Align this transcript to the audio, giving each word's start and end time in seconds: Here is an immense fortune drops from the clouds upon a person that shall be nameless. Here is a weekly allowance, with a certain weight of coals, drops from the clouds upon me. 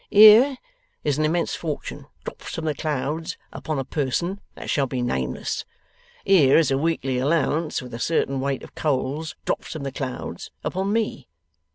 Here 0.09 0.57
is 1.03 1.19
an 1.19 1.25
immense 1.25 1.53
fortune 1.53 2.07
drops 2.23 2.55
from 2.55 2.65
the 2.65 2.73
clouds 2.73 3.37
upon 3.53 3.77
a 3.77 3.85
person 3.85 4.41
that 4.55 4.67
shall 4.67 4.87
be 4.87 5.03
nameless. 5.03 5.63
Here 6.25 6.57
is 6.57 6.71
a 6.71 6.77
weekly 6.79 7.19
allowance, 7.19 7.83
with 7.83 7.93
a 7.93 7.99
certain 7.99 8.39
weight 8.41 8.63
of 8.63 8.73
coals, 8.73 9.35
drops 9.45 9.73
from 9.73 9.83
the 9.83 9.91
clouds 9.91 10.49
upon 10.63 10.91
me. 10.91 11.27